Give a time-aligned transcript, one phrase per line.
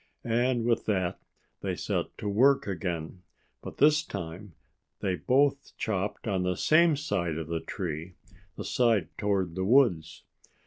[0.25, 1.19] And with that
[1.61, 3.21] they set to work again.
[3.61, 4.55] But this time
[4.99, 8.15] they both chopped on the same side of the tree
[8.57, 10.23] the side toward the woods.